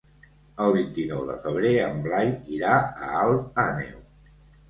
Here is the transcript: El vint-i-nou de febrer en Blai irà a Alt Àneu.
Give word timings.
El 0.67 0.71
vint-i-nou 0.75 1.25
de 1.27 1.33
febrer 1.43 1.73
en 1.89 2.01
Blai 2.07 2.33
irà 2.59 2.73
a 3.09 3.13
Alt 3.19 3.61
Àneu. 3.67 4.01